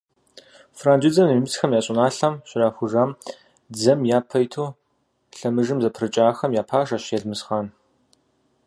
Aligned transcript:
Франджыдзэм 0.79 1.27
нэмыцэхэр 1.29 1.71
я 1.79 1.81
щӀыналъэм 1.85 2.33
щрахужам, 2.49 3.09
дзэм 3.73 3.99
япэ 4.17 4.37
иту 4.45 4.63
лъэмыжым 5.37 5.79
зэпрыкӀахэм 5.83 6.51
я 6.61 6.63
пашащ 6.69 7.03
Елмэсхъан. 7.17 7.65